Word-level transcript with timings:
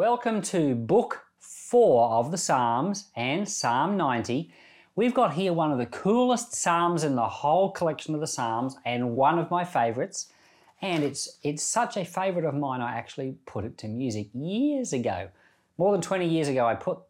Welcome 0.00 0.40
to 0.44 0.74
Book 0.74 1.26
4 1.40 2.12
of 2.12 2.30
the 2.30 2.38
Psalms 2.38 3.10
and 3.16 3.46
Psalm 3.46 3.98
90. 3.98 4.50
We've 4.96 5.12
got 5.12 5.34
here 5.34 5.52
one 5.52 5.72
of 5.72 5.76
the 5.76 5.84
coolest 5.84 6.54
Psalms 6.54 7.04
in 7.04 7.16
the 7.16 7.28
whole 7.28 7.70
collection 7.70 8.14
of 8.14 8.22
the 8.22 8.26
Psalms 8.26 8.78
and 8.86 9.14
one 9.14 9.38
of 9.38 9.50
my 9.50 9.62
favourites. 9.62 10.32
And 10.80 11.04
it's, 11.04 11.36
it's 11.42 11.62
such 11.62 11.98
a 11.98 12.04
favourite 12.06 12.48
of 12.48 12.54
mine, 12.54 12.80
I 12.80 12.96
actually 12.96 13.34
put 13.44 13.66
it 13.66 13.76
to 13.76 13.88
music 13.88 14.28
years 14.32 14.94
ago. 14.94 15.28
More 15.76 15.92
than 15.92 16.00
20 16.00 16.26
years 16.26 16.48
ago, 16.48 16.66
I 16.66 16.76
put 16.76 17.00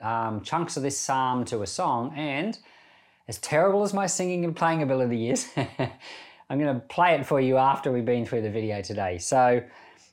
um, 0.00 0.40
chunks 0.42 0.76
of 0.76 0.84
this 0.84 0.96
Psalm 0.96 1.44
to 1.46 1.62
a 1.62 1.66
song, 1.66 2.14
and 2.14 2.56
as 3.26 3.38
terrible 3.38 3.82
as 3.82 3.92
my 3.92 4.06
singing 4.06 4.44
and 4.44 4.54
playing 4.54 4.84
ability 4.84 5.30
is, 5.30 5.50
I'm 6.48 6.60
going 6.60 6.72
to 6.72 6.80
play 6.86 7.16
it 7.16 7.26
for 7.26 7.40
you 7.40 7.56
after 7.56 7.90
we've 7.90 8.04
been 8.04 8.24
through 8.24 8.42
the 8.42 8.50
video 8.50 8.82
today. 8.82 9.18
So 9.18 9.64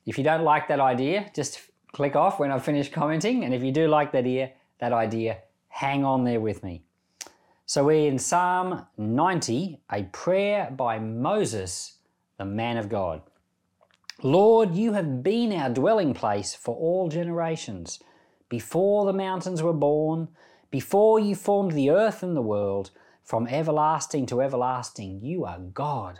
if 0.07 0.17
you 0.17 0.23
don't 0.23 0.43
like 0.43 0.67
that 0.69 0.79
idea, 0.79 1.29
just 1.35 1.59
click 1.93 2.15
off 2.15 2.39
when 2.39 2.51
I've 2.51 2.65
finished 2.65 2.91
commenting. 2.91 3.45
And 3.45 3.53
if 3.53 3.63
you 3.63 3.71
do 3.71 3.87
like 3.87 4.11
that 4.11 4.19
idea, 4.19 4.51
that 4.79 4.91
idea, 4.91 5.37
hang 5.69 6.03
on 6.03 6.25
there 6.25 6.41
with 6.41 6.63
me. 6.63 6.83
So 7.65 7.85
we're 7.85 8.09
in 8.09 8.19
Psalm 8.19 8.85
90, 8.97 9.79
a 9.91 10.03
prayer 10.03 10.69
by 10.75 10.99
Moses, 10.99 11.99
the 12.37 12.45
man 12.45 12.77
of 12.77 12.89
God. 12.89 13.21
Lord, 14.21 14.75
you 14.75 14.93
have 14.93 15.23
been 15.23 15.53
our 15.53 15.69
dwelling 15.69 16.13
place 16.13 16.53
for 16.53 16.75
all 16.75 17.09
generations. 17.09 17.99
Before 18.49 19.05
the 19.05 19.13
mountains 19.13 19.63
were 19.63 19.73
born, 19.73 20.27
before 20.71 21.19
you 21.19 21.35
formed 21.35 21.71
the 21.71 21.89
earth 21.89 22.23
and 22.23 22.35
the 22.35 22.41
world, 22.41 22.91
from 23.23 23.47
everlasting 23.47 24.25
to 24.27 24.41
everlasting, 24.41 25.21
you 25.21 25.45
are 25.45 25.59
God. 25.59 26.19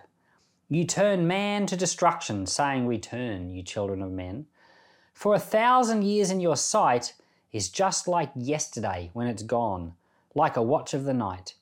You 0.70 0.86
turn 0.86 1.28
man 1.28 1.66
to 1.68 1.76
destruction, 1.76 2.46
saying, 2.46 2.88
Return, 2.88 3.50
you 3.50 3.64
children 3.64 4.02
of 4.02 4.12
men. 4.12 4.46
For 5.14 5.36
a 5.36 5.40
thousand 5.40 6.04
years 6.04 6.32
in 6.32 6.40
your 6.40 6.56
sight 6.56 7.14
is 7.52 7.70
just 7.70 8.08
like 8.08 8.32
yesterday 8.36 9.10
when 9.14 9.28
it's 9.28 9.44
gone 9.44 9.94
like 10.36 10.58
a 10.58 10.62
watch 10.62 10.94
of 10.94 11.06
the 11.06 11.14
night. 11.14 11.54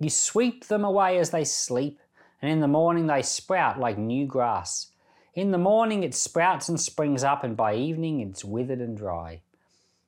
You 0.00 0.10
sweep 0.10 0.66
them 0.66 0.84
away 0.84 1.18
as 1.18 1.30
they 1.30 1.44
sleep, 1.44 2.00
and 2.42 2.50
in 2.50 2.60
the 2.60 2.68
morning 2.68 3.06
they 3.06 3.22
sprout 3.22 3.78
like 3.78 3.98
new 3.98 4.26
grass. 4.26 4.88
In 5.34 5.50
the 5.50 5.58
morning 5.58 6.02
it 6.02 6.14
sprouts 6.14 6.68
and 6.68 6.80
springs 6.80 7.22
up, 7.22 7.44
and 7.44 7.56
by 7.56 7.74
evening 7.74 8.20
it's 8.20 8.44
withered 8.44 8.80
and 8.80 8.96
dry. 8.96 9.40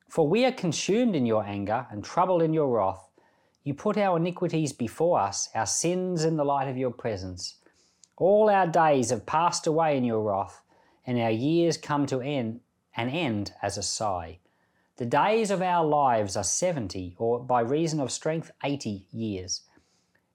For 0.07 0.27
we 0.27 0.45
are 0.45 0.51
consumed 0.51 1.15
in 1.15 1.25
your 1.25 1.43
anger 1.43 1.85
and 1.91 2.03
troubled 2.03 2.41
in 2.41 2.53
your 2.53 2.67
wrath. 2.67 3.07
You 3.63 3.73
put 3.73 3.97
our 3.97 4.17
iniquities 4.17 4.71
before 4.73 5.19
us, 5.19 5.49
our 5.53 5.65
sins 5.65 6.23
in 6.23 6.37
the 6.37 6.45
light 6.45 6.69
of 6.69 6.77
your 6.77 6.91
presence. 6.91 7.55
All 8.15 8.49
our 8.49 8.67
days 8.67 9.09
have 9.09 9.25
passed 9.25 9.67
away 9.67 9.97
in 9.97 10.03
your 10.03 10.21
wrath, 10.21 10.61
and 11.05 11.19
our 11.19 11.31
years 11.31 11.77
come 11.77 12.05
to 12.07 12.21
end, 12.21 12.61
an 12.97 13.09
end 13.09 13.53
as 13.61 13.77
a 13.77 13.83
sigh. 13.83 14.39
The 14.97 15.05
days 15.05 15.51
of 15.51 15.61
our 15.61 15.85
lives 15.85 16.35
are 16.35 16.43
70, 16.43 17.15
or 17.17 17.39
by 17.39 17.61
reason 17.61 18.01
of 18.01 18.11
strength, 18.11 18.51
80 18.63 19.07
years. 19.11 19.61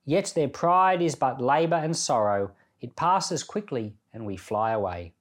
Yet 0.07 0.33
their 0.35 0.49
pride 0.49 1.03
is 1.03 1.15
but 1.15 1.43
labour 1.43 1.77
and 1.77 1.97
sorrow. 1.97 2.53
It 2.81 2.97
passes 2.97 3.43
quickly, 3.43 3.97
and 4.15 4.25
we 4.25 4.37
fly 4.37 4.71
away. 4.71 5.13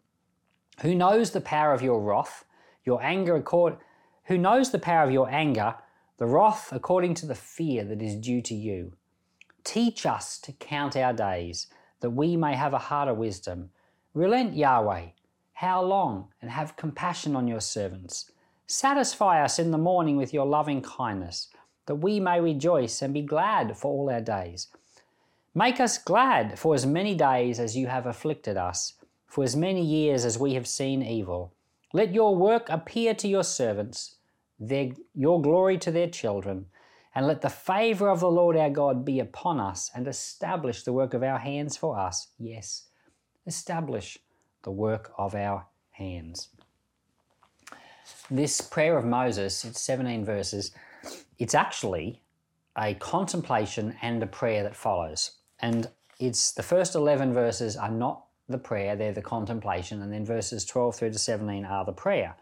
Who 0.82 0.96
knows 0.96 1.32
the 1.32 1.42
power 1.42 1.74
of 1.74 1.82
your 1.82 2.00
wrath, 2.00 2.46
your 2.86 3.04
anger 3.04 3.36
accord 3.36 3.78
who 4.26 4.38
knows 4.38 4.72
the 4.72 4.80
power 4.80 5.04
of 5.04 5.12
your 5.12 5.30
anger, 5.30 5.76
the 6.18 6.26
wrath 6.26 6.72
according 6.72 7.16
to 7.16 7.26
the 7.26 7.36
fear 7.36 7.84
that 7.84 8.02
is 8.02 8.16
due 8.16 8.42
to 8.44 8.56
you? 8.56 8.94
Teach 9.66 10.06
us 10.06 10.40
to 10.40 10.54
count 10.54 10.96
our 10.96 11.12
days, 11.12 11.68
that 12.00 12.12
we 12.12 12.38
may 12.38 12.56
have 12.56 12.74
a 12.74 12.80
heart 12.80 13.10
of 13.10 13.18
wisdom. 13.18 13.72
Relent, 14.14 14.56
Yahweh, 14.56 15.08
how 15.62 15.80
long, 15.80 16.28
and 16.42 16.50
have 16.50 16.76
compassion 16.76 17.36
on 17.36 17.48
your 17.48 17.62
servants. 17.62 18.32
Satisfy 18.66 19.44
us 19.44 19.60
in 19.60 19.70
the 19.70 19.78
morning 19.78 20.18
with 20.18 20.34
your 20.34 20.48
loving 20.48 20.82
kindness, 20.82 21.50
that 21.86 22.02
we 22.02 22.20
may 22.20 22.42
rejoice 22.42 23.00
and 23.04 23.14
be 23.14 23.22
glad 23.22 23.78
for 23.78 23.92
all 23.92 24.10
our 24.10 24.22
days. 24.22 24.70
Make 25.54 25.80
us 25.80 26.00
glad 26.00 26.58
for 26.58 26.74
as 26.74 26.88
many 26.88 27.14
days 27.14 27.60
as 27.60 27.78
you 27.78 27.86
have 27.86 28.08
afflicted 28.08 28.58
us, 28.58 28.94
for 29.28 29.44
as 29.44 29.56
many 29.56 29.86
years 29.86 30.26
as 30.26 30.40
we 30.40 30.56
have 30.56 30.66
seen 30.66 31.04
evil. 31.04 31.54
Let 31.94 32.12
your 32.12 32.36
work 32.36 32.68
appear 32.68 33.14
to 33.14 33.28
your 33.28 33.44
servants, 33.44 34.16
their, 34.60 34.90
your 35.14 35.44
glory 35.44 35.78
to 35.78 35.92
their 35.92 36.10
children, 36.10 36.66
and 37.14 37.28
let 37.28 37.42
the 37.42 37.50
favour 37.50 38.10
of 38.10 38.20
the 38.20 38.32
Lord 38.32 38.58
our 38.58 38.72
God 38.72 39.06
be 39.06 39.20
upon 39.20 39.60
us, 39.60 39.92
and 39.94 40.08
establish 40.08 40.82
the 40.82 40.94
work 40.94 41.14
of 41.14 41.22
our 41.22 41.38
hands 41.38 41.78
for 41.78 42.00
us. 42.00 42.30
Yes, 42.40 42.88
establish 43.46 44.18
the 44.64 44.72
work 44.72 45.12
of 45.18 45.36
our 45.36 45.68
hands 45.92 46.50
this 48.32 48.62
prayer 48.62 48.98
of 48.98 49.06
Moses, 49.06 49.66
it's 49.66 49.82
17 49.82 50.24
verses, 50.24 50.72
it's 51.38 51.54
actually 51.54 52.22
a 52.78 52.94
contemplation 52.96 53.96
and 54.02 54.24
a 54.24 54.28
prayer 54.28 54.64
that 54.64 54.76
follows. 54.76 55.32
And 55.60 55.90
it's 56.20 56.52
the 56.52 56.64
first 56.64 56.96
11 56.96 57.34
verses 57.34 57.76
are 57.76 57.92
not 57.92 58.26
the 58.48 58.58
prayer, 58.58 58.96
they're 58.96 59.12
the 59.12 59.22
contemplation, 59.22 60.02
and 60.02 60.12
then 60.12 60.26
verses 60.26 60.66
12 60.66 60.96
through 60.96 61.12
to 61.12 61.20
17 61.20 61.66
are 61.66 61.86
the 61.86 61.92
prayer. 61.92 62.36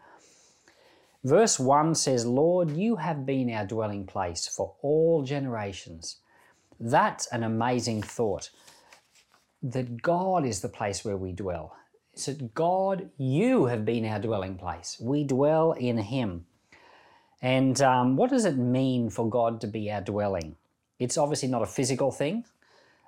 Verse 1.24 1.58
1 1.58 1.94
says, 1.96 2.24
Lord, 2.24 2.70
you 2.70 2.96
have 2.96 3.26
been 3.26 3.52
our 3.52 3.66
dwelling 3.66 4.06
place 4.06 4.46
for 4.46 4.74
all 4.80 5.22
generations. 5.22 6.16
That's 6.78 7.26
an 7.26 7.42
amazing 7.42 8.02
thought 8.02 8.50
that 9.62 10.00
God 10.00 10.46
is 10.46 10.60
the 10.60 10.68
place 10.68 11.04
where 11.04 11.18
we 11.18 11.32
dwell 11.32 11.76
said, 12.14 12.54
God, 12.54 13.10
you 13.16 13.66
have 13.66 13.84
been 13.84 14.04
our 14.04 14.18
dwelling 14.18 14.56
place. 14.56 14.98
We 15.00 15.24
dwell 15.24 15.72
in 15.72 15.98
Him. 15.98 16.46
And 17.42 17.80
um, 17.80 18.16
what 18.16 18.30
does 18.30 18.44
it 18.44 18.56
mean 18.56 19.10
for 19.10 19.28
God 19.28 19.60
to 19.62 19.66
be 19.66 19.90
our 19.90 20.00
dwelling? 20.00 20.56
It's 20.98 21.16
obviously 21.16 21.48
not 21.48 21.62
a 21.62 21.66
physical 21.66 22.10
thing. 22.10 22.44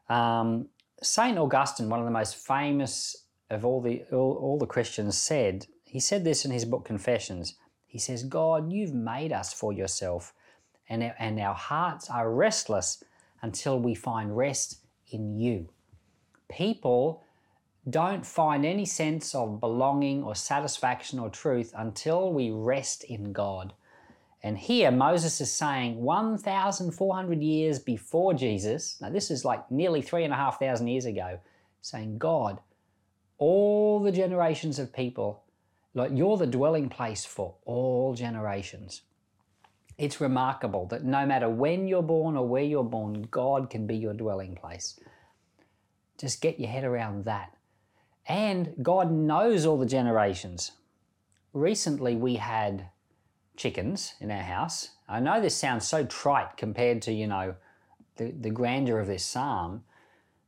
Um, 0.08 0.68
Saint 1.02 1.38
Augustine, 1.38 1.88
one 1.88 1.98
of 1.98 2.06
the 2.06 2.10
most 2.10 2.36
famous 2.36 3.16
of 3.50 3.64
all 3.64 3.82
the 3.82 4.04
all, 4.10 4.34
all 4.40 4.58
the 4.58 4.66
Christians, 4.66 5.18
said 5.18 5.66
he 5.84 6.00
said 6.00 6.24
this 6.24 6.44
in 6.44 6.50
his 6.50 6.64
book 6.64 6.84
Confessions. 6.84 7.54
He 7.86 7.98
says, 7.98 8.22
"God, 8.24 8.72
you've 8.72 8.94
made 8.94 9.32
us 9.32 9.52
for 9.52 9.72
yourself, 9.72 10.32
and 10.88 11.02
our, 11.02 11.14
and 11.18 11.38
our 11.38 11.54
hearts 11.54 12.08
are 12.08 12.32
restless 12.32 13.04
until 13.42 13.78
we 13.78 13.94
find 13.94 14.36
rest 14.36 14.78
in 15.10 15.36
you." 15.36 15.68
People 16.48 17.22
don't 17.88 18.24
find 18.24 18.64
any 18.64 18.84
sense 18.84 19.34
of 19.34 19.60
belonging 19.60 20.22
or 20.22 20.34
satisfaction 20.34 21.18
or 21.18 21.28
truth 21.28 21.72
until 21.76 22.32
we 22.32 22.50
rest 22.50 23.02
in 23.04 23.32
God. 23.32 23.72
And 24.42 24.58
here 24.58 24.90
Moses 24.90 25.40
is 25.40 25.52
saying 25.52 26.00
1,400 26.00 27.42
years 27.42 27.78
before 27.78 28.34
Jesus, 28.34 29.00
now 29.00 29.10
this 29.10 29.30
is 29.30 29.44
like 29.44 29.70
nearly 29.70 30.02
three 30.02 30.24
and 30.24 30.32
a 30.32 30.36
half 30.36 30.58
thousand 30.58 30.88
years 30.88 31.06
ago, 31.06 31.38
saying, 31.80 32.18
God, 32.18 32.60
all 33.38 34.00
the 34.00 34.12
generations 34.12 34.78
of 34.78 34.92
people, 34.92 35.42
like 35.94 36.10
you're 36.14 36.36
the 36.36 36.46
dwelling 36.46 36.88
place 36.88 37.24
for 37.24 37.54
all 37.64 38.14
generations. 38.14 39.02
It's 39.98 40.20
remarkable 40.20 40.86
that 40.86 41.04
no 41.04 41.26
matter 41.26 41.48
when 41.48 41.86
you're 41.86 42.02
born 42.02 42.36
or 42.36 42.46
where 42.46 42.62
you're 42.62 42.82
born, 42.84 43.26
God 43.30 43.70
can 43.70 43.86
be 43.86 43.96
your 43.96 44.14
dwelling 44.14 44.54
place. 44.56 44.98
Just 46.18 46.40
get 46.40 46.58
your 46.58 46.70
head 46.70 46.84
around 46.84 47.24
that. 47.24 47.54
And 48.28 48.74
God 48.82 49.10
knows 49.10 49.66
all 49.66 49.78
the 49.78 49.86
generations. 49.86 50.72
Recently, 51.52 52.16
we 52.16 52.36
had 52.36 52.88
chickens 53.56 54.14
in 54.20 54.30
our 54.30 54.42
house. 54.42 54.90
I 55.08 55.20
know 55.20 55.40
this 55.40 55.56
sounds 55.56 55.86
so 55.86 56.04
trite 56.04 56.56
compared 56.56 57.02
to, 57.02 57.12
you 57.12 57.26
know, 57.26 57.54
the, 58.16 58.32
the 58.32 58.50
grandeur 58.50 58.98
of 59.00 59.06
this 59.06 59.24
psalm, 59.24 59.82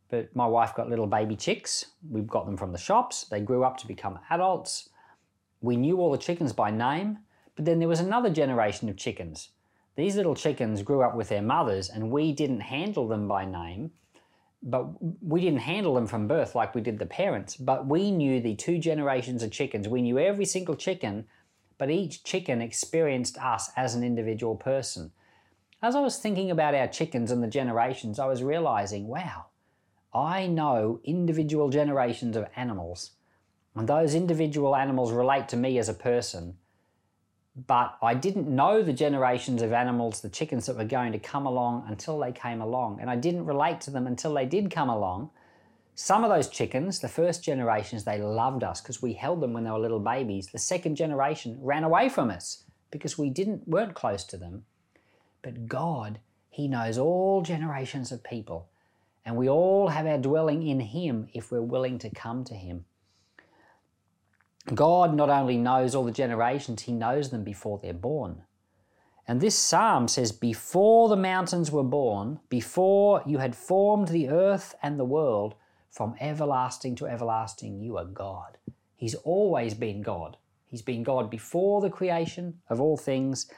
but 0.08 0.34
my 0.34 0.46
wife 0.46 0.74
got 0.74 0.88
little 0.88 1.06
baby 1.06 1.36
chicks. 1.36 1.86
We've 2.08 2.26
got 2.26 2.46
them 2.46 2.56
from 2.56 2.72
the 2.72 2.78
shops. 2.78 3.24
They 3.24 3.41
grew 3.41 3.65
up 3.65 3.77
to 3.78 3.86
become 3.86 4.18
adults. 4.30 4.91
We 5.60 5.77
knew 5.77 5.98
all 5.98 6.12
the 6.12 6.18
chickens 6.18 6.53
by 6.53 6.70
name, 6.70 7.18
but 7.56 7.65
then 7.65 7.78
there 7.78 7.88
was 7.88 8.00
another 8.00 8.30
generation 8.30 8.88
of 8.88 8.97
chickens. 8.97 9.50
These 9.97 10.16
little 10.16 10.34
chickens 10.34 10.82
grew 10.82 11.03
up 11.03 11.15
with 11.15 11.28
their 11.28 11.42
mothers, 11.42 11.88
and 11.88 12.10
we 12.10 12.32
didn't 12.32 12.60
handle 12.60 13.09
them 13.09 13.28
by 13.28 13.44
name 13.44 13.92
but 14.65 14.87
we 15.22 15.43
didn't 15.43 15.61
handle 15.61 15.95
them 15.95 16.07
from 16.07 16.27
birth 16.27 16.55
like 16.55 16.75
we 16.75 16.81
did 16.81 16.99
the 16.99 17.07
parents. 17.07 17.55
But 17.55 17.87
we 17.87 18.11
knew 18.11 18.41
the 18.41 18.57
two 18.57 18.78
generations 18.78 19.43
of 19.43 19.51
chickens. 19.51 19.89
We 19.89 20.01
knew 20.01 20.19
every 20.19 20.47
single 20.47 20.75
chicken, 20.75 21.27
but 21.77 21.91
each 21.91 22.25
chicken 22.25 22.63
experienced 22.63 23.37
us 23.37 23.71
as 23.77 23.95
an 23.95 24.03
individual 24.03 24.57
person. 24.57 25.13
As 25.83 25.95
I 25.95 26.01
was 26.01 26.16
thinking 26.16 26.51
about 26.51 26.75
our 26.75 26.89
chickens 26.89 27.31
and 27.31 27.43
the 27.43 27.49
generations, 27.49 28.19
I 28.19 28.25
was 28.25 28.43
realizing, 28.43 29.07
wow, 29.07 29.47
I 30.15 30.47
know 30.47 31.01
individual 31.05 31.69
generations 31.69 32.34
of 32.34 32.49
animals, 32.57 33.11
and 33.75 33.87
those 33.87 34.15
individual 34.15 34.75
animals 34.75 35.13
relate 35.13 35.47
to 35.49 35.59
me 35.59 35.77
as 35.77 35.91
a 35.91 35.95
person 35.95 36.57
but 37.56 37.97
I 38.03 38.15
didn't 38.15 38.48
know 38.48 38.83
the 38.83 38.92
generations 38.92 39.62
of 39.62 39.72
animals, 39.72 40.21
the 40.21 40.28
chickens 40.28 40.66
that 40.66 40.77
were 40.77 40.84
going 40.84 41.12
to 41.12 41.21
come 41.21 41.47
along 41.47 41.84
until 41.89 42.18
they 42.18 42.33
came 42.33 42.60
along. 42.60 42.98
And 43.01 43.09
I 43.09 43.16
didn't 43.16 43.47
relate 43.47 43.80
to 43.83 43.91
them 43.91 44.06
until 44.06 44.34
they 44.34 44.47
did 44.47 44.72
come 44.72 44.89
along. 44.89 45.30
Some 45.95 46.24
of 46.24 46.30
those 46.30 46.48
chickens, 46.48 46.98
the 46.98 47.09
first 47.09 47.45
generations, 47.45 48.03
they 48.03 48.18
loved 48.18 48.65
us 48.65 48.80
because 48.80 49.01
we 49.01 49.12
held 49.12 49.41
them 49.41 49.53
when 49.53 49.62
they 49.62 49.71
were 49.71 49.78
little 49.78 50.01
babies. 50.01 50.48
The 50.48 50.59
second 50.59 50.97
generation 50.97 51.59
ran 51.60 51.84
away 51.84 52.09
from 52.09 52.30
us 52.30 52.65
because 52.91 53.16
we 53.16 53.30
didn't 53.30 53.68
weren't 53.68 53.95
close 53.95 54.24
to 54.24 54.36
them. 54.36 54.65
But 55.41 55.68
God, 55.68 56.18
He 56.51 56.66
knows 56.66 56.98
all 56.98 57.42
generations 57.42 58.10
of 58.10 58.24
people, 58.24 58.66
and 59.24 59.36
we 59.36 59.48
all 59.48 59.89
have 59.89 60.06
our 60.06 60.18
dwelling 60.18 60.66
in 60.66 60.80
Him 60.80 61.28
if 61.33 61.53
we're 61.53 61.62
willing 61.62 61.98
to 62.01 62.10
come 62.10 62.42
to 62.45 62.54
Him. 62.54 62.86
God 64.72 65.15
not 65.15 65.28
only 65.28 65.59
knows 65.59 65.95
all 65.95 66.05
the 66.05 66.13
generations, 66.13 66.83
He 66.83 66.93
knows 66.93 67.31
them 67.31 67.45
before 67.45 67.78
they're 67.78 67.93
born. 67.93 68.43
And 69.27 69.41
this 69.41 69.59
psalm 69.59 70.09
says, 70.09 70.33
Before 70.33 71.09
the 71.09 71.16
mountains 71.16 71.71
were 71.71 71.83
born, 71.83 72.41
before 72.49 73.22
you 73.27 73.39
had 73.39 73.57
formed 73.57 74.09
the 74.09 74.28
earth 74.28 74.75
and 74.83 74.99
the 74.99 75.05
world, 75.05 75.55
from 75.91 76.16
everlasting 76.21 76.97
to 76.97 77.07
everlasting, 77.07 77.81
you 77.81 77.97
are 77.97 78.05
God. 78.05 78.59
He's 78.97 79.15
always 79.15 79.75
been 79.75 80.03
God. 80.03 80.37
He's 80.66 80.83
been 80.83 81.05
God 81.05 81.31
before 81.31 81.81
the 81.81 81.91
creation 81.91 82.61
of 82.69 82.81
all 82.81 82.97
things, 82.97 83.51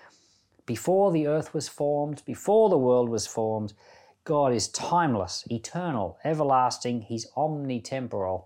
before 0.66 1.12
the 1.12 1.26
earth 1.26 1.54
was 1.54 1.68
formed, 1.68 2.22
before 2.26 2.68
the 2.68 2.76
world 2.76 3.08
was 3.08 3.26
formed. 3.26 3.72
God 4.24 4.52
is 4.52 4.68
timeless, 4.68 5.44
eternal, 5.50 6.18
everlasting. 6.24 7.02
He's 7.02 7.30
omnitemporal. 7.36 8.44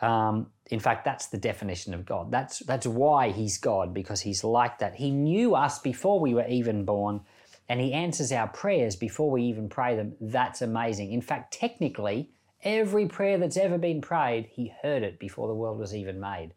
Um, 0.00 0.48
in 0.70 0.80
fact, 0.80 1.04
that's 1.04 1.26
the 1.26 1.38
definition 1.38 1.94
of 1.94 2.06
God. 2.06 2.30
That's, 2.30 2.60
that's 2.60 2.86
why 2.86 3.30
He's 3.30 3.58
God, 3.58 3.92
because 3.92 4.20
He's 4.20 4.44
like 4.44 4.78
that. 4.78 4.94
He 4.94 5.10
knew 5.10 5.54
us 5.54 5.78
before 5.78 6.20
we 6.20 6.34
were 6.34 6.46
even 6.46 6.84
born, 6.84 7.20
and 7.68 7.80
He 7.80 7.92
answers 7.92 8.30
our 8.32 8.48
prayers 8.48 8.96
before 8.96 9.30
we 9.30 9.42
even 9.44 9.68
pray 9.68 9.96
them. 9.96 10.14
That's 10.20 10.62
amazing. 10.62 11.12
In 11.12 11.20
fact, 11.20 11.52
technically, 11.52 12.30
Every 12.64 13.06
prayer 13.06 13.38
that's 13.38 13.56
ever 13.56 13.78
been 13.78 14.00
prayed, 14.00 14.46
he 14.46 14.72
heard 14.82 15.04
it 15.04 15.18
before 15.18 15.46
the 15.46 15.54
world 15.54 15.78
was 15.78 15.94
even 15.94 16.18
made. 16.18 16.54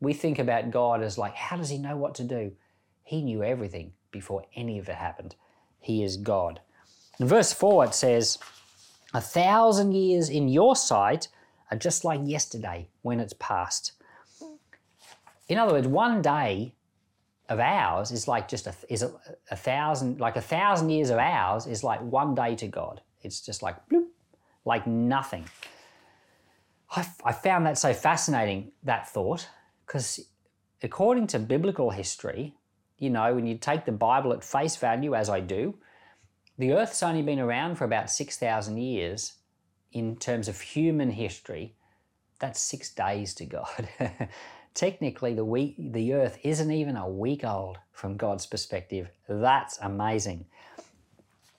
We 0.00 0.14
think 0.14 0.38
about 0.38 0.70
God 0.70 1.02
as 1.02 1.18
like, 1.18 1.34
how 1.34 1.56
does 1.56 1.68
he 1.68 1.78
know 1.78 1.96
what 1.96 2.14
to 2.16 2.24
do? 2.24 2.52
He 3.02 3.20
knew 3.20 3.42
everything 3.42 3.92
before 4.10 4.44
any 4.54 4.78
of 4.78 4.88
it 4.88 4.94
happened. 4.94 5.34
He 5.80 6.02
is 6.02 6.16
God. 6.16 6.60
In 7.18 7.26
verse 7.26 7.52
4, 7.52 7.86
it 7.86 7.94
says, 7.94 8.38
A 9.12 9.20
thousand 9.20 9.92
years 9.92 10.30
in 10.30 10.48
your 10.48 10.74
sight 10.74 11.28
are 11.70 11.78
just 11.78 12.04
like 12.04 12.20
yesterday 12.24 12.88
when 13.02 13.20
it's 13.20 13.34
past. 13.38 13.92
In 15.48 15.58
other 15.58 15.72
words, 15.72 15.88
one 15.88 16.22
day 16.22 16.74
of 17.48 17.58
ours 17.58 18.10
is 18.10 18.28
like 18.28 18.48
just 18.48 18.66
a, 18.66 18.74
is 18.88 19.02
a, 19.02 19.10
a 19.50 19.56
thousand, 19.56 20.20
like 20.20 20.36
a 20.36 20.40
thousand 20.40 20.90
years 20.90 21.10
of 21.10 21.18
ours 21.18 21.66
is 21.66 21.82
like 21.82 22.00
one 22.02 22.34
day 22.34 22.54
to 22.56 22.68
God. 22.68 23.00
It's 23.22 23.40
just 23.40 23.62
like 23.62 23.76
bloop, 23.88 24.08
like 24.64 24.86
nothing. 24.86 25.46
I, 26.90 27.06
I 27.24 27.32
found 27.32 27.66
that 27.66 27.78
so 27.78 27.92
fascinating, 27.92 28.72
that 28.82 29.08
thought, 29.08 29.48
because 29.86 30.20
according 30.82 31.26
to 31.28 31.38
biblical 31.38 31.90
history, 31.90 32.54
you 32.98 33.10
know, 33.10 33.34
when 33.34 33.46
you 33.46 33.56
take 33.56 33.84
the 33.84 33.92
Bible 33.92 34.32
at 34.32 34.44
face 34.44 34.76
value, 34.76 35.14
as 35.14 35.30
I 35.30 35.40
do, 35.40 35.78
the 36.58 36.72
Earth's 36.72 37.02
only 37.02 37.22
been 37.22 37.38
around 37.38 37.76
for 37.76 37.84
about 37.84 38.10
6,000 38.10 38.76
years 38.76 39.34
in 39.92 40.16
terms 40.16 40.48
of 40.48 40.60
human 40.60 41.10
history. 41.10 41.74
That's 42.38 42.60
six 42.60 42.90
days 42.90 43.34
to 43.34 43.46
God. 43.46 43.88
Technically, 44.74 45.34
the, 45.34 45.44
week, 45.44 45.74
the 45.78 46.14
Earth 46.14 46.38
isn't 46.44 46.70
even 46.70 46.96
a 46.96 47.08
week 47.08 47.44
old 47.44 47.78
from 47.92 48.16
God's 48.16 48.46
perspective. 48.46 49.08
That's 49.28 49.78
amazing. 49.82 50.46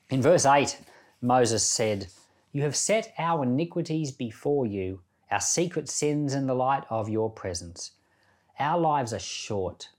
In 0.09 0.21
verse 0.21 0.45
8, 0.45 0.77
Moses 1.21 1.65
said, 1.65 2.07
you 2.51 2.63
have 2.63 2.75
set 2.75 3.13
our 3.19 3.43
iniquities 3.43 4.11
before 4.11 4.65
you, 4.65 5.01
our 5.29 5.39
secret 5.39 5.87
sins 5.87 6.33
in 6.33 6.47
the 6.47 6.55
light 6.55 6.83
of 6.89 7.09
your 7.09 7.29
presence. 7.29 7.91
Our 8.59 8.79
lives 8.79 9.13
are 9.13 9.19
short, 9.19 9.89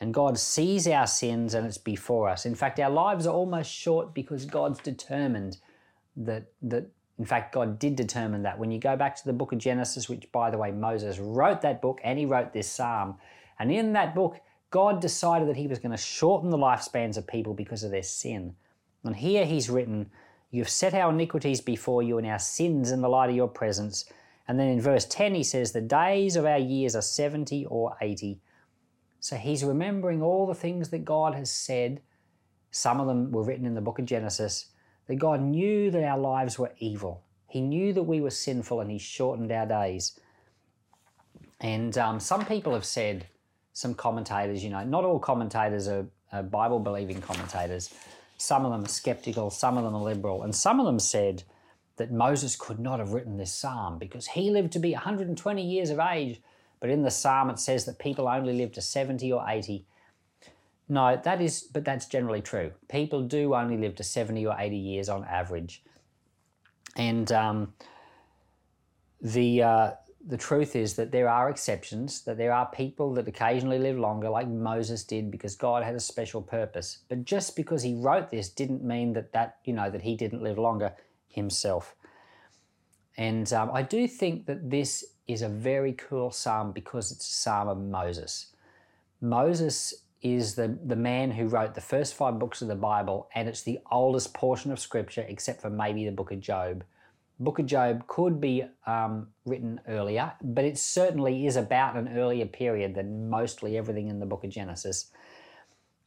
and 0.00 0.12
God 0.12 0.38
sees 0.38 0.88
our 0.88 1.06
sins 1.06 1.54
and 1.54 1.66
it's 1.66 1.78
before 1.78 2.28
us. 2.28 2.46
In 2.46 2.54
fact, 2.54 2.80
our 2.80 2.90
lives 2.90 3.26
are 3.26 3.34
almost 3.34 3.70
short 3.70 4.12
because 4.12 4.44
God's 4.44 4.80
determined 4.80 5.58
that, 6.16 6.46
that 6.62 6.86
in 7.20 7.26
fact, 7.26 7.52
God 7.52 7.78
did 7.78 7.96
determine 7.96 8.44
that. 8.44 8.58
When 8.58 8.70
you 8.70 8.78
go 8.78 8.96
back 8.96 9.14
to 9.16 9.24
the 9.26 9.34
book 9.34 9.52
of 9.52 9.58
Genesis, 9.58 10.08
which, 10.08 10.32
by 10.32 10.50
the 10.50 10.56
way, 10.56 10.70
Moses 10.70 11.18
wrote 11.18 11.60
that 11.60 11.82
book 11.82 12.00
and 12.02 12.18
he 12.18 12.24
wrote 12.24 12.54
this 12.54 12.66
psalm, 12.66 13.18
and 13.58 13.70
in 13.70 13.92
that 13.92 14.14
book, 14.14 14.40
God 14.70 15.02
decided 15.02 15.46
that 15.46 15.58
he 15.58 15.66
was 15.66 15.78
going 15.78 15.90
to 15.90 15.98
shorten 15.98 16.48
the 16.48 16.56
lifespans 16.56 17.18
of 17.18 17.26
people 17.26 17.52
because 17.52 17.84
of 17.84 17.90
their 17.90 18.02
sin. 18.02 18.54
And 19.04 19.14
here 19.14 19.44
he's 19.44 19.68
written, 19.68 20.10
You've 20.50 20.70
set 20.70 20.94
our 20.94 21.10
iniquities 21.10 21.60
before 21.60 22.02
you 22.02 22.16
and 22.16 22.26
our 22.26 22.38
sins 22.38 22.90
in 22.90 23.02
the 23.02 23.08
light 23.10 23.28
of 23.28 23.36
your 23.36 23.48
presence. 23.48 24.06
And 24.48 24.58
then 24.58 24.68
in 24.68 24.80
verse 24.80 25.04
10, 25.04 25.34
he 25.34 25.42
says, 25.42 25.72
The 25.72 25.82
days 25.82 26.36
of 26.36 26.46
our 26.46 26.58
years 26.58 26.96
are 26.96 27.02
70 27.02 27.66
or 27.66 27.98
80. 28.00 28.40
So 29.20 29.36
he's 29.36 29.62
remembering 29.62 30.22
all 30.22 30.46
the 30.46 30.54
things 30.54 30.88
that 30.88 31.04
God 31.04 31.34
has 31.34 31.50
said. 31.50 32.00
Some 32.70 32.98
of 32.98 33.06
them 33.06 33.30
were 33.30 33.42
written 33.42 33.66
in 33.66 33.74
the 33.74 33.82
book 33.82 33.98
of 33.98 34.06
Genesis. 34.06 34.68
That 35.10 35.18
God 35.18 35.42
knew 35.42 35.90
that 35.90 36.02
our 36.04 36.18
lives 36.18 36.58
were 36.58 36.72
evil. 36.78 37.22
He 37.48 37.60
knew 37.60 37.92
that 37.92 38.04
we 38.04 38.22
were 38.22 38.30
sinful 38.30 38.80
and 38.80 38.90
he 38.90 38.98
shortened 38.98 39.52
our 39.52 39.66
days. 39.66 40.18
And 41.60 41.98
um, 41.98 42.20
some 42.20 42.46
people 42.46 42.72
have 42.72 42.86
said, 42.86 43.26
some 43.72 43.94
commentators, 43.94 44.64
you 44.64 44.70
know, 44.70 44.82
not 44.84 45.04
all 45.04 45.18
commentators 45.18 45.88
are, 45.88 46.06
are 46.32 46.42
Bible 46.42 46.80
believing 46.80 47.20
commentators 47.20 47.92
some 48.40 48.64
of 48.64 48.72
them 48.72 48.84
are 48.84 48.88
skeptical, 48.88 49.50
some 49.50 49.76
of 49.76 49.84
them 49.84 49.94
are 49.94 50.02
liberal, 50.02 50.42
and 50.42 50.54
some 50.54 50.80
of 50.80 50.86
them 50.86 50.98
said 50.98 51.42
that 51.96 52.10
Moses 52.10 52.56
could 52.56 52.78
not 52.78 52.98
have 52.98 53.12
written 53.12 53.36
this 53.36 53.52
psalm 53.52 53.98
because 53.98 54.28
he 54.28 54.50
lived 54.50 54.72
to 54.72 54.78
be 54.78 54.92
120 54.92 55.62
years 55.62 55.90
of 55.90 55.98
age, 55.98 56.40
but 56.80 56.88
in 56.88 57.02
the 57.02 57.10
psalm 57.10 57.50
it 57.50 57.58
says 57.58 57.84
that 57.84 57.98
people 57.98 58.26
only 58.26 58.54
live 58.54 58.72
to 58.72 58.80
70 58.80 59.30
or 59.30 59.44
80. 59.46 59.84
No, 60.90 61.16
that 61.22 61.40
is, 61.40 61.62
but 61.62 61.84
that's 61.84 62.06
generally 62.06 62.42
true. 62.42 62.72
People 62.88 63.22
do 63.22 63.54
only 63.54 63.76
live 63.76 63.94
to 63.94 64.02
70 64.02 64.44
or 64.44 64.56
80 64.58 64.76
years 64.76 65.08
on 65.08 65.24
average. 65.24 65.84
And 66.96 67.30
um, 67.30 67.74
the, 69.22 69.62
uh, 69.62 69.90
the 70.26 70.36
truth 70.36 70.74
is 70.74 70.96
that 70.96 71.12
there 71.12 71.28
are 71.28 71.48
exceptions, 71.48 72.22
that 72.22 72.38
there 72.38 72.52
are 72.52 72.66
people 72.66 73.14
that 73.14 73.28
occasionally 73.28 73.78
live 73.78 73.98
longer, 74.00 74.28
like 74.28 74.48
Moses 74.48 75.04
did, 75.04 75.30
because 75.30 75.54
God 75.54 75.84
had 75.84 75.94
a 75.94 76.00
special 76.00 76.42
purpose. 76.42 76.98
But 77.08 77.24
just 77.24 77.54
because 77.54 77.84
he 77.84 77.94
wrote 77.94 78.28
this 78.28 78.48
didn't 78.48 78.82
mean 78.82 79.12
that 79.12 79.32
that 79.32 79.58
you 79.64 79.72
know 79.72 79.90
that 79.90 80.02
he 80.02 80.16
didn't 80.16 80.42
live 80.42 80.58
longer 80.58 80.92
himself. 81.28 81.94
And 83.16 83.52
um, 83.52 83.70
I 83.72 83.82
do 83.82 84.08
think 84.08 84.46
that 84.46 84.70
this 84.70 85.04
is 85.28 85.42
a 85.42 85.48
very 85.48 85.92
cool 85.92 86.32
psalm 86.32 86.72
because 86.72 87.12
it's 87.12 87.28
a 87.28 87.32
psalm 87.32 87.68
of 87.68 87.78
Moses. 87.78 88.46
Moses 89.20 89.94
is 90.22 90.54
the, 90.54 90.78
the 90.84 90.96
man 90.96 91.30
who 91.30 91.46
wrote 91.46 91.74
the 91.74 91.80
first 91.80 92.14
five 92.14 92.38
books 92.38 92.62
of 92.62 92.68
the 92.68 92.74
Bible, 92.74 93.28
and 93.34 93.48
it's 93.48 93.62
the 93.62 93.80
oldest 93.90 94.34
portion 94.34 94.70
of 94.70 94.78
Scripture, 94.78 95.24
except 95.28 95.62
for 95.62 95.70
maybe 95.70 96.04
the 96.04 96.12
book 96.12 96.30
of 96.30 96.40
Job. 96.40 96.84
Book 97.38 97.58
of 97.58 97.66
Job 97.66 98.06
could 98.06 98.40
be 98.40 98.64
um, 98.86 99.28
written 99.46 99.80
earlier, 99.88 100.32
but 100.42 100.64
it 100.64 100.76
certainly 100.76 101.46
is 101.46 101.56
about 101.56 101.96
an 101.96 102.08
earlier 102.16 102.44
period 102.44 102.94
than 102.94 103.30
mostly 103.30 103.78
everything 103.78 104.08
in 104.08 104.20
the 104.20 104.26
book 104.26 104.44
of 104.44 104.50
Genesis. 104.50 105.06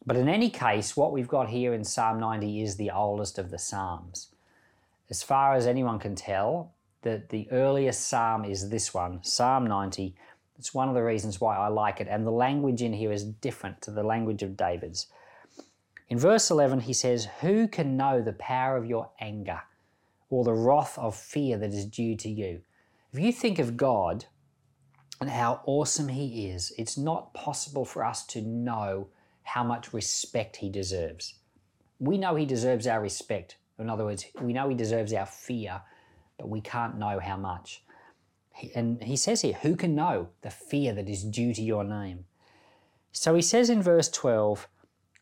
But 0.05 0.17
in 0.17 0.29
any 0.29 0.49
case, 0.49 0.95
what 0.95 1.11
we've 1.11 1.27
got 1.27 1.49
here 1.49 1.73
in 1.73 1.83
Psalm 1.83 2.19
90 2.19 2.61
is 2.61 2.75
the 2.75 2.91
oldest 2.91 3.39
of 3.39 3.49
the 3.49 3.57
Psalms. 3.57 4.29
As 5.09 5.23
far 5.23 5.55
as 5.55 5.65
anyone 5.65 5.97
can 5.97 6.13
tell, 6.13 6.73
that 7.03 7.29
the 7.29 7.47
earliest 7.51 8.07
psalm 8.07 8.43
is 8.43 8.69
this 8.69 8.93
one, 8.93 9.23
Psalm 9.23 9.67
90. 9.67 10.15
It's 10.57 10.73
one 10.73 10.87
of 10.87 10.95
the 10.95 11.03
reasons 11.03 11.41
why 11.41 11.57
I 11.57 11.67
like 11.67 11.99
it, 11.99 12.07
and 12.09 12.25
the 12.25 12.31
language 12.31 12.81
in 12.81 12.93
here 12.93 13.11
is 13.11 13.23
different 13.23 13.81
to 13.83 13.91
the 13.91 14.03
language 14.03 14.43
of 14.43 14.55
David's. 14.55 15.07
In 16.09 16.17
verse 16.17 16.51
11, 16.51 16.81
he 16.81 16.93
says, 16.93 17.27
Who 17.41 17.67
can 17.67 17.97
know 17.97 18.21
the 18.21 18.33
power 18.33 18.77
of 18.77 18.85
your 18.85 19.09
anger? 19.19 19.61
or 20.33 20.43
the 20.43 20.53
wrath 20.53 20.97
of 20.97 21.15
fear 21.15 21.57
that 21.59 21.73
is 21.73 21.85
due 21.85 22.15
to 22.15 22.27
you. 22.27 22.59
If 23.11 23.19
you 23.19 23.31
think 23.31 23.59
of 23.59 23.77
God 23.77 24.25
and 25.21 25.29
how 25.29 25.61
awesome 25.67 26.07
He 26.07 26.49
is, 26.49 26.73
it's 26.75 26.97
not 26.97 27.35
possible 27.35 27.85
for 27.85 28.03
us 28.03 28.25
to 28.27 28.41
know 28.41 29.09
how 29.43 29.63
much 29.63 29.93
respect 29.93 30.55
He 30.55 30.69
deserves. 30.69 31.35
We 31.99 32.17
know 32.17 32.33
He 32.33 32.47
deserves 32.47 32.87
our 32.87 32.99
respect. 32.99 33.57
In 33.77 33.91
other 33.91 34.05
words, 34.05 34.25
we 34.41 34.53
know 34.53 34.69
He 34.69 34.75
deserves 34.75 35.13
our 35.13 35.27
fear, 35.27 35.81
but 36.39 36.49
we 36.49 36.61
can't 36.61 36.97
know 36.97 37.19
how 37.19 37.37
much. 37.37 37.83
And 38.75 39.03
He 39.03 39.15
says 39.15 39.41
here, 39.41 39.53
Who 39.61 39.75
can 39.75 39.95
know 39.95 40.29
the 40.41 40.49
fear 40.49 40.93
that 40.93 41.09
is 41.09 41.23
due 41.23 41.53
to 41.53 41.61
your 41.61 41.83
name? 41.83 42.25
So 43.11 43.35
He 43.35 43.41
says 43.41 43.69
in 43.69 43.81
verse 43.81 44.09
12, 44.09 44.67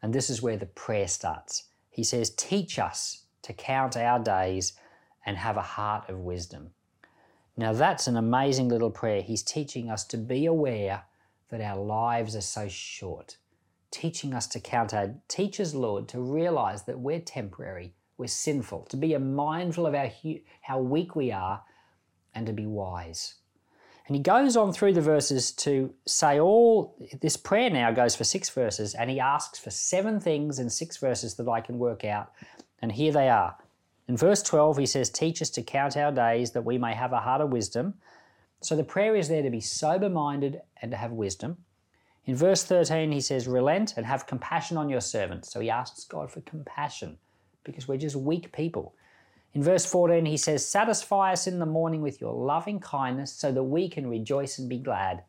and 0.02 0.14
this 0.14 0.30
is 0.30 0.42
where 0.42 0.58
the 0.58 0.66
prayer 0.66 1.08
starts. 1.08 1.66
He 1.90 2.04
says, 2.04 2.30
Teach 2.32 2.80
us 2.80 3.26
to 3.44 3.54
count 3.54 3.98
our 3.98 4.20
days 4.20 4.74
and 5.26 5.38
have 5.38 5.58
a 5.58 5.62
heart 5.62 6.10
of 6.10 6.20
wisdom. 6.20 6.72
Now, 7.58 7.74
that's 7.74 8.08
an 8.08 8.18
amazing 8.18 8.70
little 8.70 8.90
prayer. 8.90 9.22
He's 9.22 9.44
teaching 9.44 9.90
us 9.90 10.06
to 10.06 10.18
be 10.18 10.46
aware 10.46 11.04
that 11.50 11.62
our 11.62 11.78
lives 11.78 12.36
are 12.36 12.42
so 12.42 12.68
short, 12.68 13.38
teaching 13.92 14.34
us 14.34 14.48
to 14.48 14.60
count 14.60 14.94
our, 14.94 15.16
teach 15.28 15.60
us, 15.60 15.74
Lord, 15.74 16.08
to 16.10 16.22
realize 16.22 16.84
that 16.84 17.00
we're 17.00 17.20
temporary, 17.20 17.94
we're 18.18 18.28
sinful, 18.28 18.86
to 18.86 18.98
be 18.98 19.16
mindful 19.18 19.86
of 19.86 19.94
our, 19.94 20.10
how 20.62 20.80
weak 20.80 21.16
we 21.16 21.32
are, 21.32 21.62
and 22.34 22.46
to 22.48 22.54
be 22.54 22.66
wise. 22.66 23.36
And 24.08 24.16
he 24.16 24.22
goes 24.22 24.58
on 24.58 24.74
through 24.74 24.94
the 24.94 25.02
verses 25.02 25.52
to 25.54 25.94
say 26.06 26.40
all 26.40 26.98
this 27.22 27.38
prayer 27.38 27.70
now 27.70 27.92
goes 27.92 28.16
for 28.16 28.24
six 28.24 28.50
verses, 28.50 28.94
and 28.94 29.10
he 29.10 29.20
asks 29.20 29.60
for 29.60 29.70
seven 29.70 30.20
things 30.20 30.60
in 30.60 30.70
six 30.70 30.98
verses 30.98 31.36
that 31.36 31.48
I 31.48 31.62
can 31.62 31.78
work 31.78 32.04
out. 32.04 32.32
And 32.82 32.92
here 32.92 33.12
they 33.12 33.30
are. 33.30 33.56
In 34.08 34.18
verse 34.18 34.44
12, 34.44 34.80
he 34.80 34.86
says, 34.86 35.10
Teach 35.10 35.42
us 35.42 35.50
to 35.52 35.62
count 35.62 35.96
our 35.96 36.12
days 36.12 36.52
that 36.52 36.66
we 36.66 36.78
may 36.78 36.94
have 36.94 37.14
a 37.14 37.20
heart 37.20 37.42
of 37.42 37.52
wisdom. 37.52 37.94
So 38.60 38.76
the 38.76 38.84
prayer 38.84 39.16
is 39.16 39.30
there 39.30 39.44
to 39.44 39.50
be 39.50 39.62
sober 39.62 40.10
minded 40.10 40.62
and 40.82 40.92
to 40.92 40.98
have 40.98 41.12
wisdom. 41.12 41.58
In 42.26 42.36
verse 42.36 42.64
13, 42.64 43.12
he 43.12 43.22
says, 43.22 43.48
Relent 43.48 43.94
and 43.98 44.06
have 44.06 44.28
compassion 44.28 44.78
on 44.78 44.90
your 44.90 45.02
servants. 45.02 45.52
So 45.52 45.60
he 45.60 45.70
asks 45.70 46.04
God 46.04 46.30
for 46.30 46.42
compassion 46.42 47.18
because 47.64 47.88
we're 47.88 47.98
just 47.98 48.16
weak 48.16 48.52
people. 48.52 48.96
In 49.54 49.64
verse 49.64 49.86
14, 49.86 50.26
he 50.26 50.38
says, 50.38 50.68
Satisfy 50.68 51.34
us 51.34 51.46
in 51.46 51.60
the 51.60 51.66
morning 51.66 52.02
with 52.02 52.22
your 52.22 52.34
loving 52.34 52.80
kindness 52.80 53.34
so 53.34 53.52
that 53.52 53.64
we 53.64 53.90
can 53.90 54.10
rejoice 54.10 54.58
and 54.58 54.70
be 54.70 54.78
glad. 54.78 55.24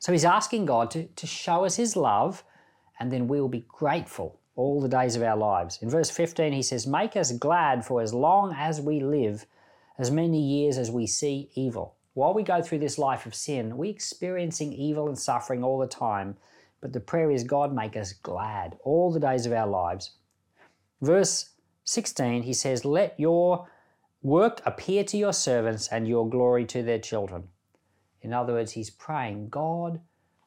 So 0.00 0.12
he's 0.12 0.24
asking 0.24 0.66
God 0.66 0.90
to, 0.92 1.04
to 1.04 1.26
show 1.26 1.64
us 1.64 1.76
his 1.76 1.94
love, 1.94 2.42
and 2.98 3.12
then 3.12 3.28
we 3.28 3.40
will 3.40 3.48
be 3.48 3.64
grateful 3.68 4.40
all 4.56 4.80
the 4.80 4.88
days 4.88 5.14
of 5.14 5.22
our 5.22 5.36
lives. 5.36 5.78
In 5.82 5.88
verse 5.88 6.10
15, 6.10 6.52
he 6.52 6.62
says, 6.62 6.86
Make 6.86 7.16
us 7.16 7.32
glad 7.32 7.84
for 7.84 8.00
as 8.00 8.12
long 8.12 8.54
as 8.56 8.80
we 8.80 9.00
live, 9.00 9.46
as 9.98 10.10
many 10.10 10.40
years 10.40 10.76
as 10.76 10.90
we 10.90 11.06
see 11.06 11.50
evil. 11.54 11.94
While 12.14 12.34
we 12.34 12.42
go 12.42 12.60
through 12.60 12.80
this 12.80 12.98
life 12.98 13.24
of 13.24 13.34
sin, 13.34 13.76
we're 13.76 13.90
experiencing 13.90 14.72
evil 14.72 15.06
and 15.06 15.18
suffering 15.18 15.62
all 15.62 15.78
the 15.78 15.86
time, 15.86 16.36
but 16.80 16.92
the 16.92 17.00
prayer 17.00 17.30
is, 17.30 17.44
God, 17.44 17.72
make 17.72 17.96
us 17.96 18.12
glad 18.14 18.76
all 18.82 19.12
the 19.12 19.20
days 19.20 19.46
of 19.46 19.52
our 19.52 19.66
lives. 19.66 20.12
Verse 21.00 21.49
16, 21.90 22.44
he 22.44 22.52
says, 22.52 22.84
Let 22.84 23.18
your 23.18 23.66
work 24.22 24.62
appear 24.64 25.02
to 25.04 25.16
your 25.16 25.32
servants 25.32 25.88
and 25.88 26.06
your 26.06 26.28
glory 26.28 26.64
to 26.66 26.82
their 26.84 27.00
children. 27.00 27.48
In 28.22 28.32
other 28.32 28.52
words, 28.52 28.72
he's 28.72 28.90
praying, 28.90 29.48
God, 29.48 30.00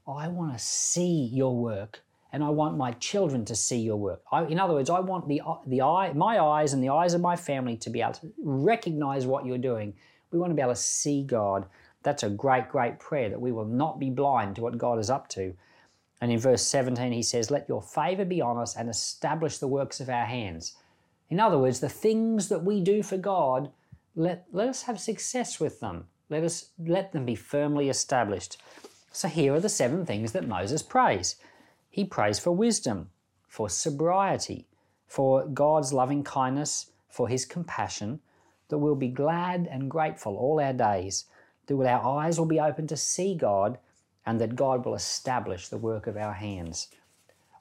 I 0.07 0.29
want 0.29 0.53
to 0.53 0.59
see 0.59 1.29
your 1.33 1.55
work 1.55 2.01
and 2.31 2.43
I 2.43 2.49
want 2.49 2.77
my 2.77 2.91
children 2.93 3.43
to 3.45 3.55
see 3.55 3.79
your 3.79 3.97
work. 3.97 4.21
I, 4.31 4.45
in 4.45 4.59
other 4.59 4.73
words, 4.73 4.89
I 4.89 5.01
want 5.01 5.27
the, 5.27 5.41
the 5.67 5.81
eye, 5.81 6.13
my 6.13 6.39
eyes 6.39 6.73
and 6.73 6.81
the 6.81 6.89
eyes 6.89 7.13
of 7.13 7.19
my 7.19 7.35
family 7.35 7.75
to 7.77 7.89
be 7.89 8.01
able 8.01 8.13
to 8.13 8.33
recognize 8.41 9.25
what 9.25 9.45
you're 9.45 9.57
doing. 9.57 9.93
We 10.31 10.39
want 10.39 10.51
to 10.51 10.55
be 10.55 10.61
able 10.61 10.73
to 10.73 10.79
see 10.79 11.23
God. 11.23 11.65
That's 12.03 12.23
a 12.23 12.29
great, 12.29 12.69
great 12.69 12.99
prayer 12.99 13.29
that 13.29 13.41
we 13.41 13.51
will 13.51 13.65
not 13.65 13.99
be 13.99 14.09
blind 14.09 14.55
to 14.55 14.61
what 14.61 14.77
God 14.77 14.97
is 14.97 15.09
up 15.09 15.27
to. 15.29 15.53
And 16.21 16.31
in 16.31 16.39
verse 16.39 16.63
17, 16.63 17.11
he 17.11 17.21
says, 17.21 17.51
Let 17.51 17.67
your 17.67 17.81
favor 17.81 18.23
be 18.23 18.41
on 18.41 18.57
us 18.57 18.77
and 18.77 18.89
establish 18.89 19.57
the 19.57 19.67
works 19.67 19.99
of 19.99 20.09
our 20.09 20.25
hands. 20.25 20.75
In 21.33 21.39
other 21.39 21.57
words, 21.57 21.79
the 21.79 21.89
things 21.89 22.49
that 22.49 22.63
we 22.63 22.79
do 22.79 23.01
for 23.01 23.17
God, 23.17 23.71
let, 24.15 24.45
let 24.51 24.69
us 24.69 24.83
have 24.83 24.99
success 24.99 25.59
with 25.59 25.79
them. 25.79 26.05
Let 26.29 26.43
us 26.43 26.69
let 26.77 27.11
them 27.11 27.25
be 27.25 27.33
firmly 27.33 27.89
established. 27.89 28.61
So 29.11 29.27
here 29.27 29.55
are 29.55 29.59
the 29.59 29.67
seven 29.67 30.05
things 30.05 30.33
that 30.33 30.47
Moses 30.47 30.83
prays. 30.83 31.37
He 31.89 32.05
prays 32.05 32.37
for 32.37 32.51
wisdom, 32.51 33.09
for 33.47 33.67
sobriety, 33.67 34.67
for 35.07 35.47
God's 35.47 35.91
loving 35.91 36.23
kindness, 36.23 36.91
for 37.09 37.27
his 37.27 37.45
compassion, 37.45 38.19
that 38.67 38.77
we'll 38.77 38.93
be 38.93 39.07
glad 39.07 39.67
and 39.71 39.89
grateful 39.89 40.37
all 40.37 40.59
our 40.59 40.71
days, 40.71 41.25
that 41.65 41.73
our 41.73 42.19
eyes 42.19 42.37
will 42.37 42.45
be 42.45 42.59
open 42.59 42.85
to 42.85 42.95
see 42.95 43.33
God, 43.33 43.79
and 44.23 44.39
that 44.39 44.55
God 44.55 44.85
will 44.85 44.93
establish 44.93 45.67
the 45.67 45.79
work 45.79 46.05
of 46.05 46.15
our 46.15 46.33
hands. 46.33 46.89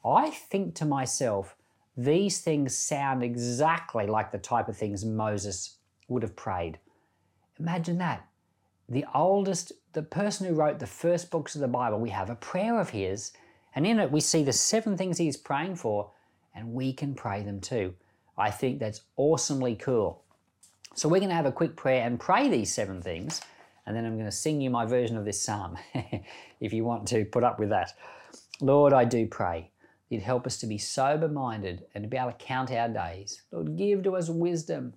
I 0.05 0.29
think 0.29 0.75
to 0.75 0.85
myself, 0.85 1.57
these 1.96 2.40
things 2.40 2.76
sound 2.76 3.22
exactly 3.22 4.06
like 4.06 4.30
the 4.30 4.38
type 4.38 4.68
of 4.68 4.76
things 4.76 5.04
Moses 5.04 5.76
would 6.08 6.22
have 6.22 6.37
prayed. 6.37 6.78
Imagine 7.58 7.99
that. 7.99 8.26
The 8.88 9.04
oldest, 9.14 9.72
the 9.92 10.02
person 10.02 10.46
who 10.46 10.54
wrote 10.54 10.78
the 10.78 10.87
first 10.87 11.30
books 11.30 11.54
of 11.54 11.61
the 11.61 11.68
Bible, 11.68 11.99
we 11.99 12.11
have 12.11 12.30
a 12.30 12.34
prayer 12.34 12.80
of 12.80 12.90
his, 12.90 13.32
and 13.75 13.87
in 13.87 14.00
it 14.00 14.11
we 14.11 14.20
see 14.20 14.42
the 14.42 14.52
seven 14.52 14.96
things 14.96 15.18
he's 15.18 15.37
praying 15.37 15.76
for, 15.76 16.11
and 16.54 16.72
we 16.72 16.92
can 16.92 17.14
pray 17.14 17.42
them 17.42 17.61
too. 17.61 17.94
I 18.37 18.50
think 18.50 18.78
that's 18.78 19.02
awesomely 19.16 19.76
cool. 19.76 20.25
So 20.94 21.08
we're 21.08 21.20
going 21.20 21.30
to 21.30 21.34
have 21.37 21.46
a 21.46 21.52
quick 21.52 21.76
prayer 21.76 22.06
and 22.06 22.18
pray 22.18 22.49
these 22.49 22.72
seven 22.72 23.02
things, 23.02 23.40
and 23.87 23.94
then 23.94 24.04
I'm 24.04 24.14
going 24.14 24.26
to 24.26 24.32
sing 24.32 24.61
you 24.61 24.70
my 24.70 24.87
version 24.87 25.16
of 25.16 25.25
this 25.25 25.42
psalm 25.42 25.78
if 26.61 26.72
you 26.72 26.84
want 26.84 27.08
to 27.08 27.25
put 27.25 27.44
up 27.44 27.58
with 27.58 27.70
that. 27.70 27.92
Lord, 28.61 28.92
I 28.92 29.04
do 29.04 29.26
pray 29.26 29.72
You'd 30.12 30.21
help 30.21 30.47
us 30.47 30.59
to 30.59 30.66
be 30.66 30.76
sober 30.76 31.26
minded 31.26 31.87
and 31.95 32.04
to 32.04 32.09
be 32.09 32.19
able 32.19 32.33
to 32.33 32.37
count 32.37 32.71
our 32.71 32.87
days. 32.87 33.40
Lord, 33.50 33.78
give 33.78 34.02
to 34.02 34.14
us 34.14 34.28
wisdom. 34.28 34.92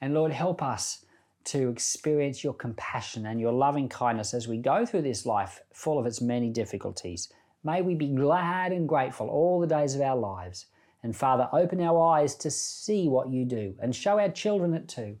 And 0.00 0.14
Lord, 0.14 0.30
help 0.30 0.62
us 0.62 1.04
to 1.46 1.68
experience 1.68 2.44
your 2.44 2.54
compassion 2.54 3.26
and 3.26 3.40
your 3.40 3.50
loving 3.50 3.88
kindness 3.88 4.32
as 4.32 4.46
we 4.46 4.58
go 4.58 4.86
through 4.86 5.02
this 5.02 5.26
life 5.26 5.60
full 5.72 5.98
of 5.98 6.06
its 6.06 6.20
many 6.20 6.48
difficulties. 6.48 7.28
May 7.64 7.82
we 7.82 7.96
be 7.96 8.14
glad 8.14 8.70
and 8.70 8.88
grateful 8.88 9.28
all 9.28 9.58
the 9.58 9.66
days 9.66 9.96
of 9.96 10.00
our 10.00 10.16
lives. 10.16 10.66
And 11.02 11.16
Father, 11.16 11.48
open 11.52 11.80
our 11.80 12.00
eyes 12.14 12.36
to 12.36 12.48
see 12.48 13.08
what 13.08 13.30
you 13.30 13.44
do 13.44 13.74
and 13.80 13.92
show 13.92 14.20
our 14.20 14.30
children 14.30 14.74
it 14.74 14.86
too. 14.86 15.18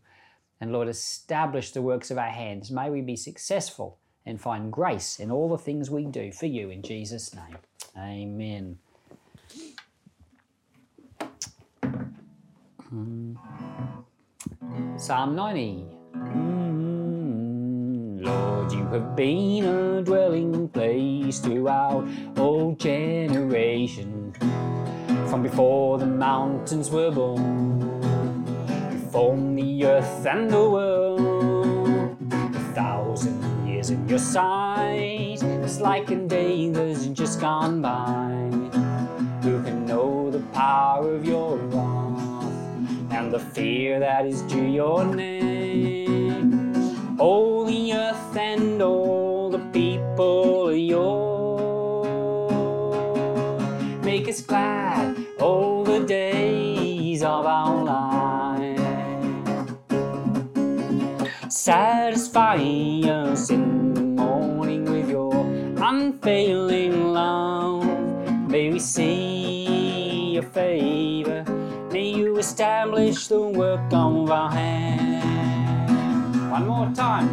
And 0.60 0.70
Lord, 0.70 0.86
establish 0.86 1.72
the 1.72 1.82
works 1.82 2.12
of 2.12 2.18
our 2.18 2.30
hands. 2.30 2.70
May 2.70 2.90
we 2.90 3.00
be 3.00 3.16
successful 3.16 3.98
and 4.24 4.40
find 4.40 4.72
grace 4.72 5.18
in 5.18 5.32
all 5.32 5.48
the 5.48 5.58
things 5.58 5.90
we 5.90 6.04
do 6.04 6.30
for 6.30 6.46
you 6.46 6.70
in 6.70 6.82
Jesus' 6.82 7.34
name. 7.34 7.58
Amen. 7.98 8.78
Psalm 14.98 15.34
90. 15.34 15.86
Mm, 16.14 18.22
Lord, 18.22 18.70
you 18.70 18.84
have 18.88 19.16
been 19.16 19.64
a 19.64 20.02
dwelling 20.02 20.68
place 20.68 21.38
throughout 21.38 22.06
all 22.36 22.74
generations. 22.74 24.36
From 25.30 25.42
before 25.42 25.96
the 25.96 26.06
mountains 26.06 26.90
were 26.90 27.10
born, 27.10 27.80
you 28.92 28.98
formed 29.10 29.58
the 29.58 29.86
earth 29.86 30.26
and 30.26 30.50
the 30.50 30.68
world. 30.68 32.18
A 32.30 32.74
thousand 32.74 33.66
years 33.66 33.88
in 33.88 34.06
your 34.06 34.18
sight, 34.18 35.42
it's 35.42 35.80
like 35.80 36.10
a 36.10 36.16
day 36.16 36.68
that's 36.68 37.06
just 37.06 37.40
gone 37.40 37.80
by. 37.80 38.61
Fear 43.54 44.00
that 44.00 44.24
is 44.26 44.42
due 44.42 44.66
your 44.66 45.04
name. 45.04 46.74
All 47.18 47.64
the 47.64 47.92
earth 47.92 48.36
and 48.36 48.80
all 48.80 49.50
the 49.50 49.58
people 49.72 50.68
are 50.68 50.72
yours. 50.72 52.12
Make 54.04 54.28
us 54.28 54.40
glad 54.40 55.16
all 55.40 55.84
the 55.84 56.00
days 56.00 57.22
of 57.22 57.44
our 57.46 57.84
life. 57.84 58.80
Satisfy 61.50 62.56
us 63.04 63.50
in 63.50 63.94
the 63.94 64.00
morning 64.00 64.84
with 64.84 65.10
your 65.10 65.34
unfailing 65.76 67.12
love. 67.12 67.84
May 68.48 68.70
we 68.72 68.78
see 68.78 69.11
establish 72.42 73.28
the 73.28 73.40
work 73.40 73.92
of 73.92 74.28
our 74.28 74.50
hands. 74.50 76.36
One 76.50 76.66
more 76.66 76.90
time. 76.92 77.30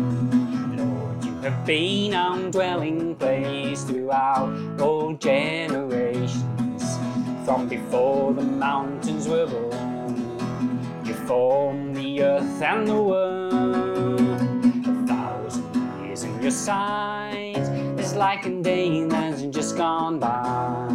Lord, 0.77 1.25
you 1.25 1.33
have 1.41 1.65
been 1.65 2.13
our 2.13 2.37
dwelling 2.51 3.15
place 3.15 3.83
throughout 3.85 4.53
all 4.79 5.15
generations. 5.15 6.83
From 7.43 7.67
before 7.67 8.33
the 8.35 8.43
mountains 8.43 9.27
were 9.27 9.47
born, 9.47 10.13
you 11.03 11.15
formed 11.25 11.95
the 11.95 12.21
earth 12.21 12.61
and 12.61 12.87
the 12.87 13.01
world. 13.01 14.21
A 14.21 15.07
thousand 15.07 16.05
years 16.05 16.21
in 16.21 16.39
your 16.39 16.51
sight 16.51 17.65
is 17.97 18.13
like 18.13 18.45
a 18.45 18.61
day 18.61 19.05
that's 19.05 19.41
just 19.57 19.75
gone 19.75 20.19
by. 20.19 20.85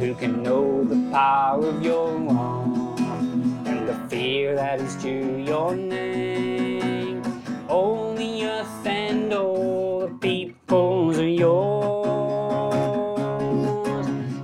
Who 0.00 0.14
can 0.14 0.42
know 0.42 0.82
the 0.82 1.10
power 1.12 1.66
of 1.66 1.82
your 1.82 2.08
arm? 2.30 2.57
Fear 4.08 4.54
that 4.56 4.80
is 4.80 4.94
due 4.96 5.38
your 5.38 5.74
name. 5.74 6.08
The 8.18 8.44
earth 8.46 8.86
and 8.86 9.32
all 9.32 10.00
the 10.00 10.08
peoples 10.18 11.18
are 11.18 11.28
yours. 11.28 11.48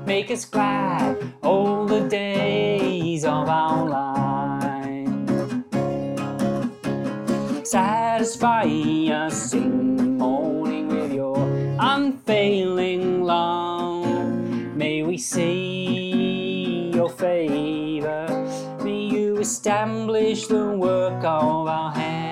Make 0.07 0.31
us 0.31 0.45
glad 0.45 1.17
all 1.43 1.87
the 1.87 2.09
days 2.09 3.25
of 3.25 3.49
our 3.49 3.89
life. 3.89 5.09
Satisfy 7.67 8.67
us 9.11 9.53
in 9.55 9.97
the 9.97 10.05
morning 10.05 10.87
with 10.87 11.13
your 11.13 11.39
unfailing 11.81 13.25
love. 13.25 14.07
May 14.77 15.03
we 15.03 15.19
see 15.19 15.54
establish 19.45 20.47
the 20.47 20.65
work 20.71 21.23
of 21.23 21.69
our 21.69 21.93
hands. 21.93 22.24